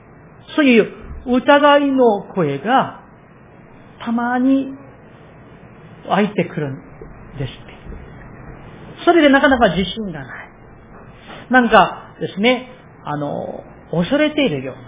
[0.56, 0.92] そういう
[1.28, 3.04] 疑いの声が
[4.04, 4.70] たまに
[6.10, 6.76] 湧いてくるん
[7.38, 9.06] ですって。
[9.06, 10.50] それでなかなか自信がない。
[11.52, 12.72] なんかですね、
[13.10, 14.82] あの、恐れているような。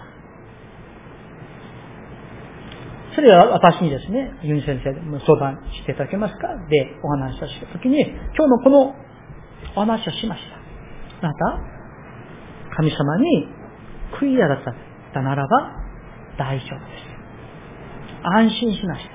[3.14, 6.48] それは私にですね、ユニ先生も相談していただけますか？
[6.68, 8.12] で、お話をしたときに、今
[8.44, 8.94] 日のこの
[9.74, 10.42] お話をしまし
[11.20, 11.26] た。
[11.26, 11.58] あなた、
[12.76, 13.48] 神様に
[14.20, 14.56] 悔い改め
[15.12, 15.72] たならば
[16.38, 17.10] 大丈夫です。
[18.22, 19.10] 安心しました。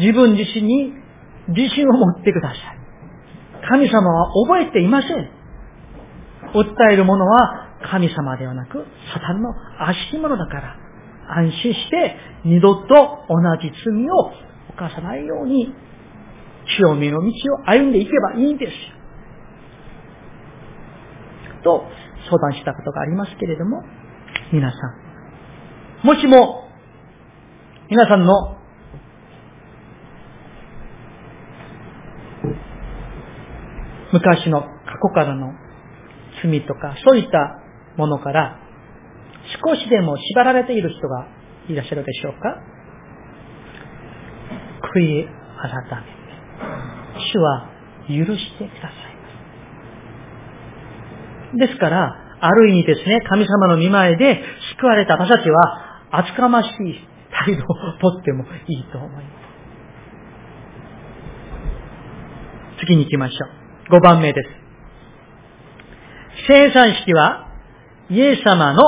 [0.00, 0.92] 自分自身に
[1.48, 2.58] 自信を持ってください。
[3.68, 5.35] 神様は覚えていません。
[6.60, 10.76] 訴えるものは神様ではなく、サタンの悪しき者だから、
[11.28, 12.84] 安心して二度と
[13.28, 14.32] 同じ罪を
[14.70, 15.74] 犯さないように
[16.76, 18.76] 清めの道を歩んでいけばいいんですよ。
[21.64, 21.84] と
[22.30, 23.82] 相談したことがありますけれども、
[24.52, 24.76] 皆さ
[26.02, 26.68] ん、もしも
[27.88, 28.56] 皆さんの
[34.12, 34.68] 昔の過
[35.02, 35.52] 去からの
[36.50, 37.58] 罪とかそういった
[37.96, 38.58] ものから
[39.64, 41.28] 少しでも縛られている人が
[41.68, 42.56] いらっしゃるでしょうか？
[44.94, 45.32] 悔い改
[46.00, 46.06] め、
[47.32, 47.68] 主は
[48.08, 48.92] 許してください
[51.54, 54.42] ますですから、ある意味ですね、神様の見前で
[54.78, 55.58] 救われた私たちは、
[56.10, 56.70] 厚かましい
[57.46, 57.66] 態度を
[58.12, 59.26] とってもいいと思います。
[62.80, 63.36] 次に行きましょ
[63.96, 63.96] う。
[63.98, 64.65] 5番目です。
[66.46, 67.48] 生産式は、
[68.10, 68.82] イエス様の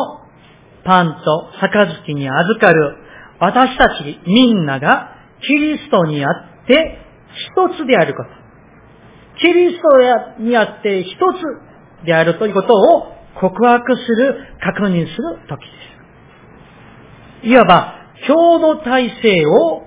[0.84, 2.96] パンと杯に預かる
[3.40, 6.98] 私たちみんながキリストにあって
[7.54, 8.30] 一つであること。
[9.40, 9.80] キリス
[10.38, 11.16] トにあって一
[12.02, 15.66] つであるということを告白する、確認する時で
[17.42, 17.48] す。
[17.48, 17.94] いわば、
[18.26, 19.86] 共同体制を、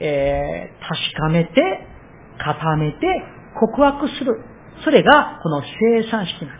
[0.00, 1.52] えー、確かめて、
[2.38, 3.06] 固めて、
[3.58, 4.44] 告白する。
[4.84, 6.59] それが、この生産式なんで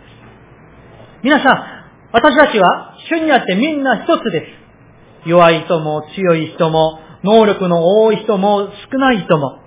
[1.23, 4.41] 皆さん、私たちは、主にあってみんな一つで
[5.23, 5.29] す。
[5.29, 9.59] 弱い人も強い人も、能力の多い人も少ない人も、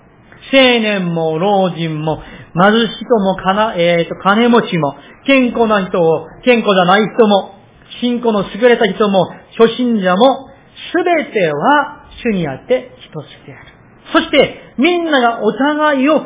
[0.53, 2.21] 青年も老人も、
[2.61, 4.97] 貧しい人もかな、えー、と、金持ちも、
[5.27, 7.55] 健康な人を、健康じゃない人も、
[8.01, 10.49] 信仰の優れた人も、初心者も、
[10.93, 13.67] すべては主にあって一つである。
[14.13, 16.19] そして、みんながお互いを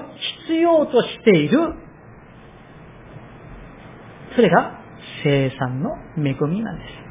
[0.46, 1.74] 必要としている、
[4.34, 4.77] それが
[5.22, 7.08] 生産の恵みなんです。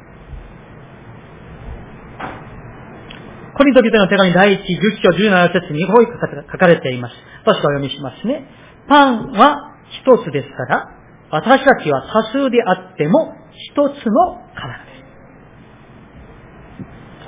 [3.56, 4.62] コリント人の手紙第1、10
[5.02, 6.06] 章17節にこう
[6.52, 7.14] 書かれています。
[7.44, 8.46] 私がお読みしますね。
[8.88, 10.94] パンは一つですから、
[11.30, 14.90] 私たちは多数であっても一つの体で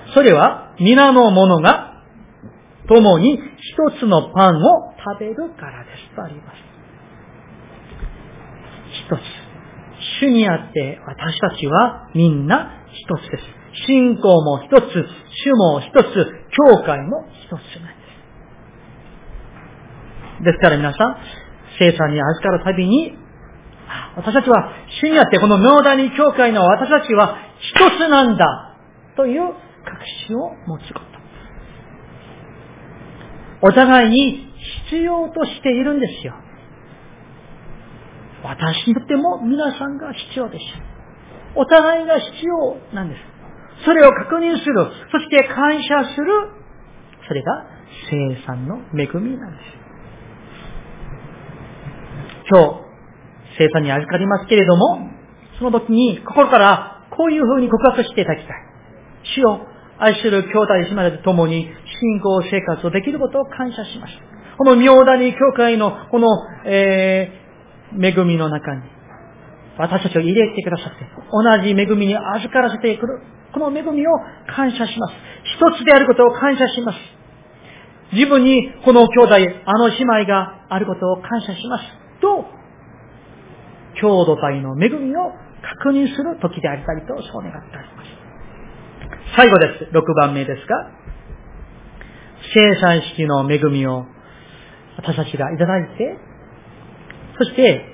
[0.09, 0.15] す。
[0.15, 2.05] それは皆の者が
[2.89, 4.61] 共に一つのパンを
[5.15, 6.57] 食べるからですとあります。
[9.05, 9.50] 一つ。
[10.21, 13.45] 主にあって私たちはみんな一つです。
[13.87, 15.07] 信仰も一つ、
[15.45, 17.65] 主も一つ、教会も一つなんで
[20.41, 20.45] す。
[20.45, 21.17] ですから皆さん、
[21.79, 23.17] 生産に預かるたびに、
[24.17, 28.77] 私たちは主にあってこの明大に教会の私たちは一つなんだ
[29.17, 29.57] という確
[30.27, 31.11] 信を持つこと。
[33.63, 34.53] お互いに
[34.89, 36.35] 必要としているんですよ。
[38.43, 40.65] 私にとっても皆さんが必要です。
[41.55, 43.21] お互いが必要なんです。
[43.85, 44.75] それを確認する。
[45.11, 46.27] そして感謝する。
[47.27, 47.67] それが
[48.11, 49.81] 生産の恵みなんです。
[52.51, 52.91] 今日、
[53.59, 55.11] 生産に預かりますけれども、
[55.59, 58.57] その時に心からこういうふうに告白していただきたい。
[59.23, 59.67] 主を
[59.99, 61.69] 愛する兄弟姉妹と共に
[62.01, 64.13] 信仰生活をできることを感謝します。
[64.57, 66.29] この妙谷教会のこの、
[66.67, 67.40] えー、
[67.99, 68.83] 恵みの中に、
[69.79, 73.23] 私たちを入れてくださって、同じ恵みに預からせてくる。
[73.53, 74.11] この恵みを
[74.55, 75.15] 感謝します。
[75.45, 76.99] 一つであることを感謝します。
[78.13, 79.35] 自分にこの兄弟、
[79.65, 81.85] あの姉妹があることを感謝します。
[82.21, 82.45] と、
[84.01, 85.33] 郷土体の恵みを
[85.83, 89.37] 確認する時でありたいとそう願っております。
[89.37, 89.85] 最後です。
[89.93, 90.91] 6番目ですが、
[92.55, 94.07] 生産式の恵みを
[94.97, 96.30] 私たちがいただいて、
[97.41, 97.87] そして、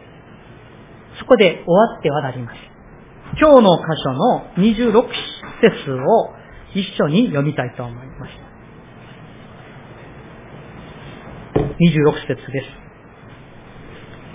[1.21, 2.57] そこで終わってはなります。
[3.41, 5.07] 今日の箇所の26
[5.63, 6.35] 節を
[6.75, 8.33] 一緒に読みたいと思います。
[11.79, 12.61] 26節で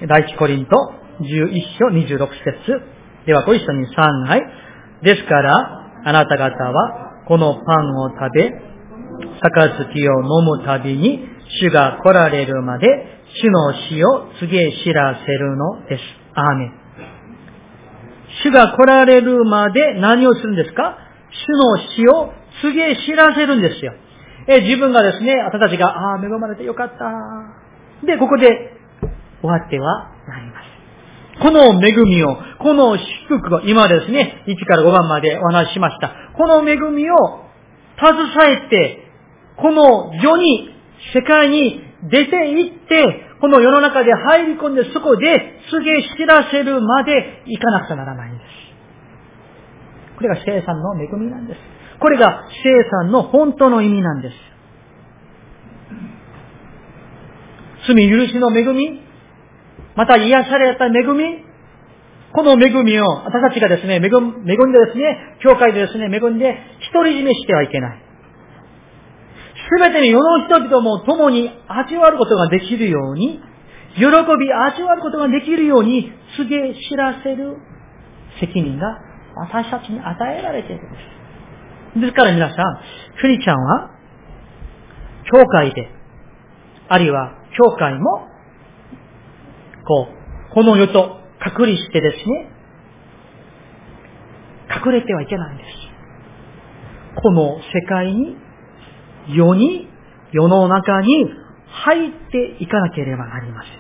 [0.01, 0.07] す。
[0.07, 0.72] 第一コリント
[1.20, 2.82] 11章26節
[3.26, 4.41] ではご一緒に3杯。
[5.03, 8.49] ですから、あなた方はこのパンを食べ、
[9.41, 11.20] 杯を飲むたびに
[11.59, 12.88] 主が来られるまで
[13.34, 16.03] 主の死を告げ知らせるのです。
[16.34, 16.73] アーメン。
[18.43, 20.97] 主が来られるまで何をするんですか？
[21.32, 23.93] 主の死を告げ知らせるんですよ。
[24.47, 28.05] え自分がですね、私たちが、ああ、恵まれてよかった。
[28.05, 28.47] で、ここで
[29.41, 31.41] 終わってはなります。
[31.41, 36.11] この恵みを、この祝福を、今ですね、1から5番までお話ししました。
[36.36, 37.15] この恵みを
[37.99, 39.07] 携えて、
[39.57, 40.69] この世に、
[41.13, 48.47] 世界に出て行って、この世の中で入り込んでそこで告げ知らせるまで行かなくちゃならないんです。
[50.17, 51.59] これが生産の恵みなんです。
[51.99, 52.69] これが生
[53.03, 54.35] 産の本当の意味なんです。
[57.87, 59.01] 罪許しの恵み、
[59.95, 61.43] また癒された恵み、
[62.33, 66.57] この恵みを私たちがですね、恵んでですね、教会でですね、恵んで
[66.93, 68.11] 独り占めしてはいけない。
[69.74, 73.39] すべてに世の人々も共に味わうことができるように、
[73.95, 77.55] 喜び味わうことができるように告げ知らせる
[78.41, 78.99] 責任が
[79.36, 80.97] 私たちに与えられているんで
[81.95, 81.99] す。
[82.01, 82.57] ですから皆さん、
[83.22, 83.91] クリちゃんは、
[85.32, 85.89] 教会で、
[86.89, 88.28] あるいは教会も、
[89.88, 90.07] こ
[90.51, 92.49] う、この世と隔離してですね、
[94.86, 95.69] 隠れてはいけないんです。
[97.22, 98.36] この世界に、
[99.30, 99.88] 世に、
[100.32, 101.26] 世の中に
[101.67, 103.72] 入っていかなければなりません。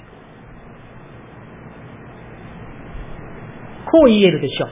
[3.91, 4.69] こう言えるでしょう。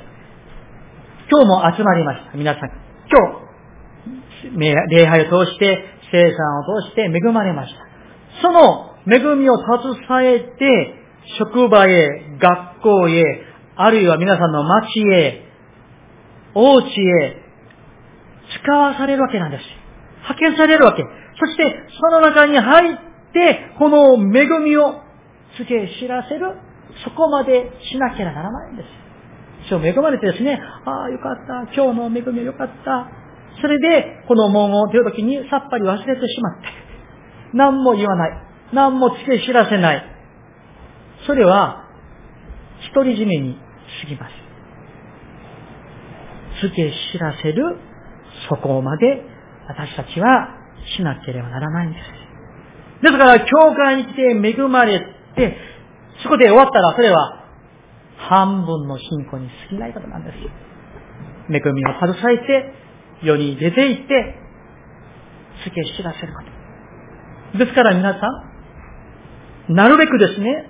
[1.30, 2.38] 今日も集まりました。
[2.38, 2.64] 皆さん。
[3.12, 3.20] 今
[4.52, 7.80] 日、礼拝を通して、生産を通して恵まれました。
[8.42, 10.96] その恵みを携えて、
[11.38, 13.24] 職場へ、学校へ、
[13.76, 15.46] あるいは皆さんの町へ、
[16.56, 17.38] お家へ、
[18.64, 19.64] 使わされるわけなんです。
[20.22, 21.04] 派遣されるわけ。
[21.40, 21.64] そして、
[22.00, 22.98] その中に入っ
[23.34, 25.02] て、この恵みを
[25.58, 26.56] 告げ知らせる、
[27.04, 28.88] そこまでしなければならないんです。
[29.70, 33.10] そう恵まれてですね、ああ、よかった、今日の恵みはよかった。
[33.62, 36.68] それで、この門を出るときにさっぱり忘れてしまって、
[37.54, 38.32] 何も言わない。
[38.74, 40.04] 何も付け知らせない。
[41.26, 41.86] それは、
[42.94, 43.58] 独り占めに
[44.02, 44.34] 過ぎます。
[46.62, 47.78] 付け知らせる、
[48.50, 49.24] そこまで
[49.70, 50.50] 私たちは
[50.98, 52.30] しなければならないんです。
[53.04, 53.46] ですから、教
[53.76, 55.00] 会に来て恵まれ
[55.36, 55.58] て、
[56.24, 57.46] そこで終わったら、それは
[58.18, 60.38] 半分の信仰に過ぎないことなんです。
[61.54, 62.74] 恵みを携えて、
[63.24, 64.36] 世に出て行って、
[65.64, 66.42] 付け知らせるこ
[67.54, 67.58] と。
[67.60, 68.20] ですから皆さ
[69.70, 70.70] ん、なるべくですね、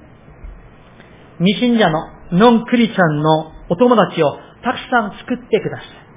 [1.40, 2.00] 未信者の
[2.32, 6.09] ノンクリチャンのお友達をたくさん作ってください。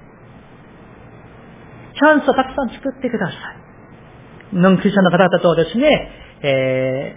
[2.03, 4.57] チャンスをたくさん作ってください。
[4.57, 6.11] ノンクリチャンの方々とですね、
[6.42, 7.16] え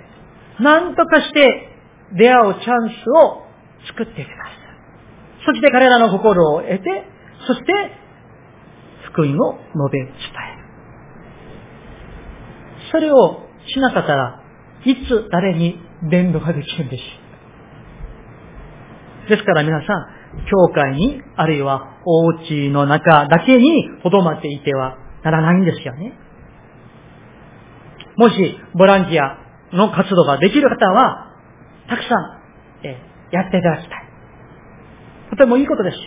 [0.60, 1.70] ー、何とかして
[2.14, 3.42] 出会うチャンスを
[3.88, 4.56] 作ってください。
[5.48, 6.84] そして彼らの心を得て、
[7.48, 7.66] そして
[9.12, 10.66] 福音を述べ伝える。
[12.92, 14.44] それをしなかったら
[14.86, 15.80] いつ誰に
[16.12, 17.04] 伝道ができるんでしょ
[19.26, 19.30] う。
[19.30, 20.15] ですから皆さん、
[20.50, 26.14] 教会に、あるいはお家の中だけに留まっていてはならないんですよね。
[28.18, 29.38] もし、ボランティア
[29.76, 31.32] の活動ができる方は、
[31.90, 32.98] たくさん、え
[33.32, 34.06] やっていただきたい。
[35.32, 36.02] とてもいいことですよ。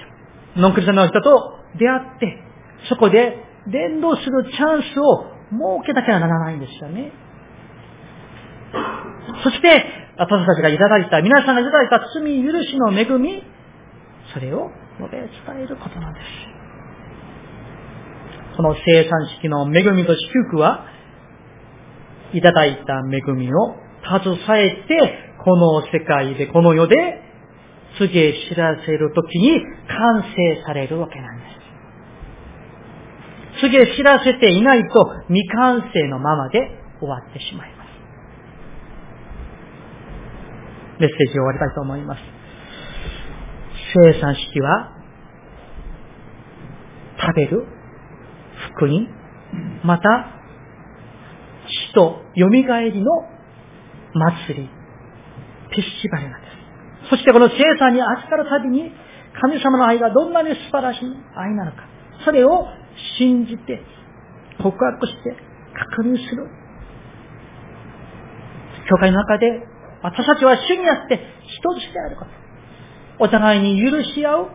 [0.57, 2.39] ノンクリスチャンの人と出会って、
[2.89, 7.13] そこで伝道するチャンスを設けなきゃならないんですよね。
[9.43, 9.85] そして、
[10.17, 13.43] 私たちがいただいた、皆さんがいただいた罪許しの恵み、
[14.33, 15.31] それを述べ伝
[15.65, 16.27] えることなんです。
[18.57, 20.87] この生産式の恵みと祝福は、
[22.33, 27.23] いただいた恵みを携えて、この世界で、この世で、
[27.99, 31.45] 告げ知らせるときに完成されるわけなんで
[33.57, 33.63] す。
[33.63, 34.89] 告げ知らせていないと
[35.29, 36.71] 未完成のままで
[37.01, 37.89] 終わってしまいます。
[41.01, 42.38] メッセージを終わりたいと思います。
[43.95, 44.93] 生産式は、
[47.21, 47.67] 食べる、
[48.75, 49.09] 福音、
[49.85, 50.35] また、
[51.91, 52.65] 死と蘇り
[53.03, 53.11] の
[54.15, 54.69] 祭り、
[55.71, 56.49] ピッシバリなんで
[57.07, 57.11] す。
[57.11, 58.93] そしてこの生産に預かるたびに、
[59.41, 61.01] 神様の愛がどんなに素晴らしい
[61.37, 61.79] 愛なのか、
[62.25, 62.67] それを
[63.19, 63.83] 信じて、
[64.63, 65.37] 告白して、
[65.75, 66.49] 確認する。
[68.89, 69.67] 教会の中で、
[70.03, 72.48] 私たちは主にあって一つであること。
[73.21, 74.51] お互いに許し合う、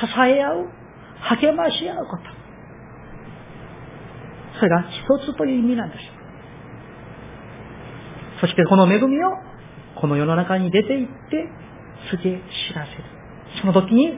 [0.00, 0.68] 支え合う、
[1.20, 2.22] 励まし合うこと。
[4.58, 6.00] それが一つという意味なんです。
[8.40, 9.30] そしてこの恵みを
[9.96, 11.48] この世の中に出て行って
[12.10, 13.04] 告げ知らせる。
[13.60, 14.12] その時に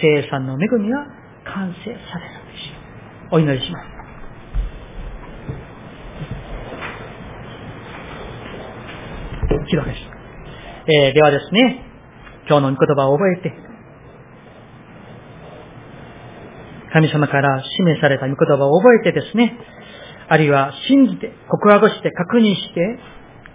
[0.00, 1.06] 生産の恵みが
[1.44, 2.86] 完成されるんです。
[3.32, 3.96] お祈りします。
[9.68, 10.00] 祈祷です。
[10.88, 11.85] えー、ではですね、
[12.48, 13.52] 今日の御言葉を覚えて、
[16.92, 19.58] 神様から示された御言葉を覚えてですね、
[20.28, 22.98] あるいは信じて、告白して、確認して、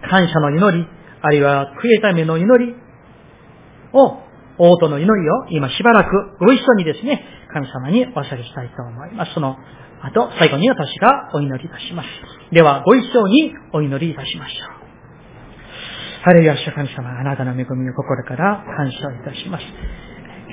[0.09, 0.87] 感謝の祈り、
[1.21, 2.75] あるいは悔いための祈り
[3.93, 4.17] を、
[4.57, 7.23] 王との祈りを今しばらくご一緒にですね、
[7.53, 9.33] 神様にお捧げしたいと思います。
[9.33, 9.57] その
[10.03, 12.07] 後、最後に私がお祈りいたします。
[12.51, 14.80] では、ご一緒にお祈りいたしましょう。
[16.21, 19.65] ハレルヤ主神様、あなたの恵みを心から感謝いたします。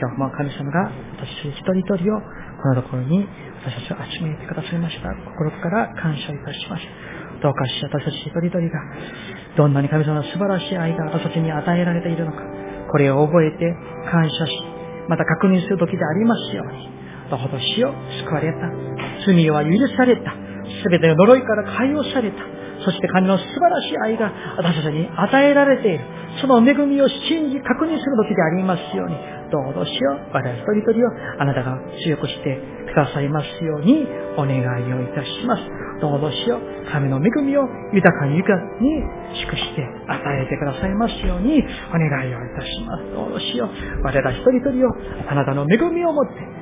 [0.01, 0.89] 今日も神様が
[1.21, 2.25] 私一人一人を
[2.65, 3.29] このところに
[3.61, 5.13] 私たちを集めてくださいました。
[5.37, 6.83] 心から感謝いたします。
[7.45, 8.81] どうかし私たち一人一人が、
[9.59, 12.41] どんなに神様の素晴らしい愛が私たちに与えられているのか、
[12.91, 13.69] これを覚えて
[14.11, 14.53] 感謝し、
[15.11, 16.89] また確認する時でありますように、
[17.29, 17.93] どうぞ死を
[18.25, 18.73] 救われた。
[19.27, 20.33] 罪は許された。
[20.81, 22.58] すべての呪いから解放された。
[22.85, 26.05] そして神の素晴らしい愛が私たちに与えられている。
[26.41, 29.17] その恵みを信じ確認する時でありますように、
[29.51, 30.35] どうぞしよう。
[30.35, 31.11] 我々一人一人を
[31.41, 34.07] あなたが強くしてくださいますように
[34.37, 35.63] お願いをいたします。
[36.01, 36.91] どうぞしよう。
[36.93, 37.63] 神の恵みを
[37.93, 39.03] 豊かに豊かに
[39.43, 43.05] 祝して与えてくださいますようにお願いをいたします。
[43.13, 44.03] どうぞしよう。
[44.03, 44.93] 我ら一人一人を
[45.29, 46.58] あなたの恵みをもって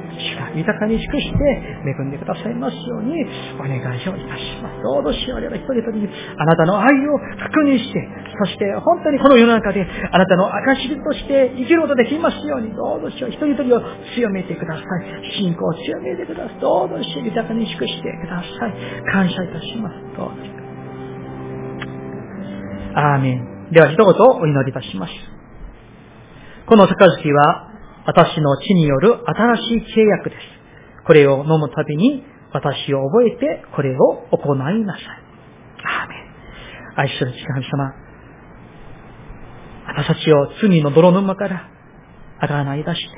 [0.54, 1.38] 豊かに祝して
[1.84, 3.12] 恵んでくださいますように
[3.56, 4.82] お願いをいたします。
[4.82, 13.80] どうぞ主よれば一人一人にあなたの愛を確認して、そして本当にこの世の中であなたの証として生きることできますように、どうぞ主よ一人一人を
[14.14, 14.84] 強めてください。
[15.38, 16.60] 信仰を強めてください。
[16.60, 18.74] どうぞ主豊かに祝してください。
[19.12, 19.96] 感謝いたします。
[20.16, 20.34] どうぞ。
[22.94, 23.70] アーメン。
[23.72, 25.12] では一言お祈りいたします。
[26.66, 27.65] この杯は
[28.06, 30.42] 私の地による新しい契約です。
[31.06, 35.02] これを飲むたびに私を覚えてこれを行いなさい。
[35.84, 36.26] アーメン。
[36.98, 37.94] 愛する神様、
[39.88, 41.68] 私たちを罪の泥沼から
[42.40, 43.08] あがない出して、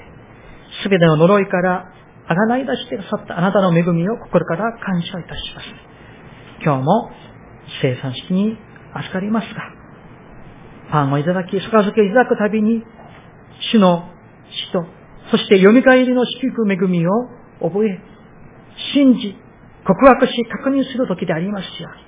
[0.82, 1.92] すべての呪いから
[2.26, 5.66] あがない出してくださったあなたの恵みを心から感謝いたします。
[6.64, 7.10] 今日も
[7.82, 8.58] 生産式に
[8.94, 9.62] 預かりますが、
[10.90, 12.82] パンをいただき、杯をいただくたびに、
[13.72, 14.17] 主の
[14.50, 14.84] 死と、
[15.30, 17.10] そして蘇りの祝福恵みを
[17.60, 18.00] 覚え、
[18.94, 19.36] 信じ、
[19.86, 22.02] 告白し、確認する時でありますように。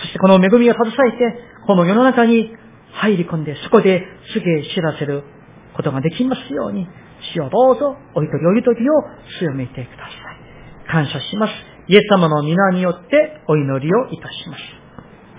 [0.00, 2.54] そしてこの恵みを携えて、この世の中に
[2.92, 4.04] 入り込んで、そこで
[4.34, 5.24] 告げ知らせる
[5.76, 6.86] ことができますように、
[7.34, 9.02] 主をどうぞ、お一人お一人を
[9.38, 10.10] 強めてくださ
[10.86, 10.90] い。
[10.90, 11.52] 感謝します。
[11.88, 14.60] イエス様の皆によってお祈りをいたします。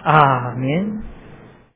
[0.03, 1.10] アーメン。